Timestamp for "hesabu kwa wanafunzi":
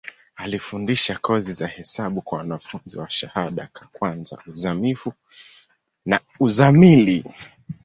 1.67-2.99